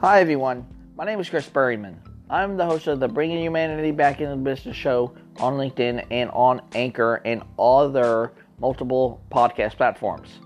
[0.00, 0.64] Hi, everyone.
[0.96, 1.96] My name is Chris Berryman.
[2.30, 6.60] I'm the host of the Bringing Humanity Back into Business show on LinkedIn and on
[6.76, 10.38] Anchor and other multiple podcast platforms.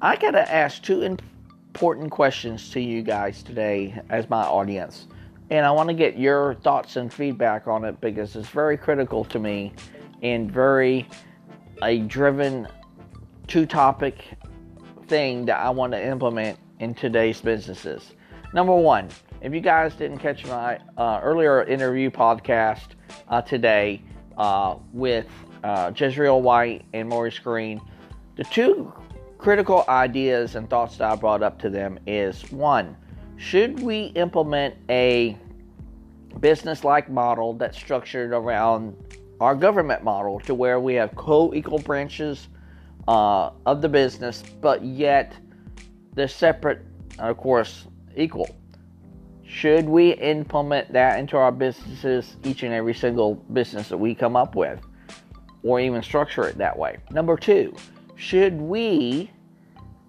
[0.00, 5.08] I got to ask two important questions to you guys today as my audience.
[5.50, 9.24] And I want to get your thoughts and feedback on it because it's very critical
[9.24, 9.72] to me
[10.22, 11.08] and very
[11.82, 12.68] a driven
[13.48, 14.22] two topic
[15.08, 18.12] thing that I want to implement in today's businesses.
[18.54, 19.08] Number one,
[19.42, 22.86] if you guys didn't catch my uh, earlier interview podcast
[23.28, 24.02] uh, today
[24.38, 25.26] uh, with
[25.62, 27.78] uh, Jezreel White and Maurice Green,
[28.36, 28.90] the two
[29.36, 32.96] critical ideas and thoughts that I brought up to them is one,
[33.36, 35.36] should we implement a
[36.40, 38.96] business like model that's structured around
[39.40, 42.48] our government model to where we have co equal branches
[43.08, 45.34] uh, of the business, but yet
[46.14, 46.80] they're separate,
[47.18, 47.86] of course,
[48.18, 48.54] equal?
[49.44, 54.36] Should we implement that into our businesses, each and every single business that we come
[54.36, 54.80] up with,
[55.62, 56.98] or even structure it that way?
[57.10, 57.74] Number two,
[58.16, 59.30] should we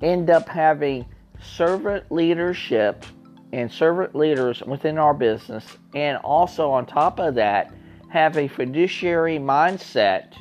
[0.02, 1.06] end up having
[1.42, 3.06] servant leadership
[3.53, 7.73] and servant leaders within our business, and also on top of that,
[8.09, 10.34] have a fiduciary mindset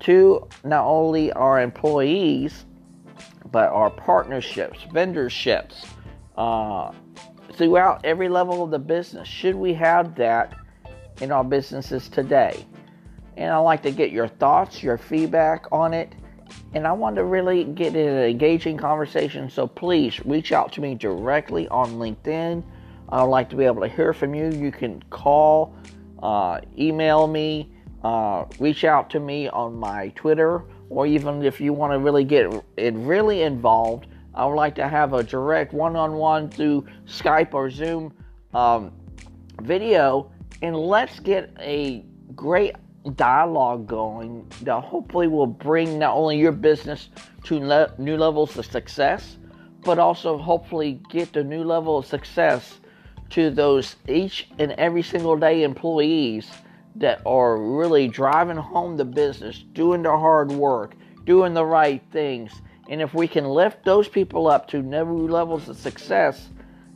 [0.00, 2.64] to not only our employees
[3.50, 5.86] but our partnerships, vendorships,
[6.36, 6.92] uh,
[7.52, 9.26] throughout every level of the business.
[9.26, 10.54] Should we have that
[11.20, 12.66] in our businesses today?
[13.36, 16.14] And I'd like to get your thoughts, your feedback on it.
[16.74, 19.50] And I want to really get in an engaging conversation.
[19.50, 22.62] So please reach out to me directly on LinkedIn.
[23.08, 24.50] I'd like to be able to hear from you.
[24.50, 25.74] You can call,
[26.22, 27.70] uh, email me,
[28.02, 32.24] uh, reach out to me on my Twitter, or even if you want to really
[32.24, 37.70] get it really involved, I would like to have a direct one-on-one through Skype or
[37.70, 38.12] Zoom
[38.52, 38.92] um,
[39.62, 40.30] video,
[40.62, 42.76] and let's get a great
[43.14, 47.08] dialogue going that hopefully will bring not only your business
[47.44, 49.38] to le- new levels of success,
[49.82, 52.80] but also hopefully get the new level of success
[53.30, 56.50] to those each and every single day employees
[56.96, 62.52] that are really driving home the business, doing the hard work, doing the right things.
[62.88, 66.48] And if we can lift those people up to new levels of success,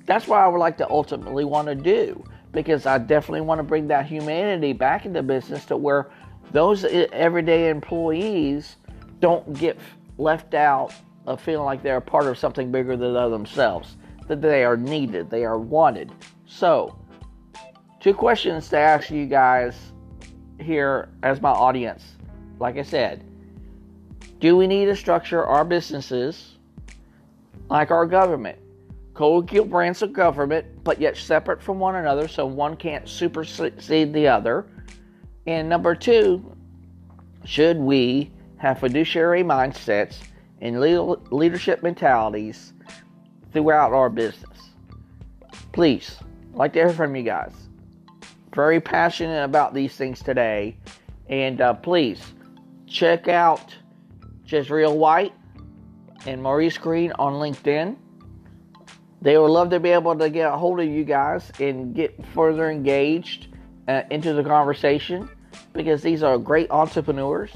[0.07, 3.63] that's what I would like to ultimately want to do because I definitely want to
[3.63, 6.11] bring that humanity back into business to where
[6.53, 8.77] those everyday employees
[9.21, 9.79] don't get
[10.19, 10.93] left out
[11.27, 13.97] of feeling like they're a part of something bigger than themselves,
[14.27, 16.13] that they are needed, they are wanted.
[16.47, 16.99] So,
[18.01, 19.77] two questions to ask you guys
[20.59, 22.17] here as my audience.
[22.59, 23.25] Like I said,
[24.41, 26.57] do we need to structure our businesses
[27.69, 28.59] like our government?
[29.15, 34.27] Co-equal branches of government, but yet separate from one another, so one can't supersede the
[34.27, 34.67] other.
[35.47, 36.57] And number two,
[37.45, 40.17] should we have fiduciary mindsets
[40.61, 40.81] and
[41.31, 42.73] leadership mentalities
[43.53, 44.71] throughout our business?
[45.73, 46.17] Please,
[46.53, 47.53] I'd like to hear from you guys.
[48.55, 50.77] Very passionate about these things today.
[51.29, 52.21] And uh, please
[52.87, 53.75] check out
[54.51, 55.33] Jezreel White
[56.27, 57.97] and Maurice Green on LinkedIn.
[59.23, 62.25] They would love to be able to get a hold of you guys and get
[62.35, 63.49] further engaged
[63.87, 65.29] uh, into the conversation
[65.73, 67.53] because these are great entrepreneurs.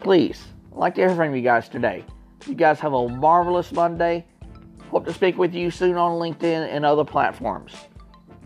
[0.00, 2.04] Please, I'd like to hear from you guys today.
[2.46, 4.26] You guys have a marvelous Monday.
[4.90, 7.74] Hope to speak with you soon on LinkedIn and other platforms.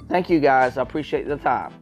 [0.08, 0.78] Thank you guys.
[0.78, 1.72] I appreciate the time.